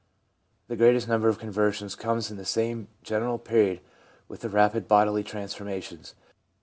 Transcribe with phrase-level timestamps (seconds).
[0.67, 3.81] The greatest number of conversions comes in the same general period
[4.27, 6.15] with the rapid bodily transformations.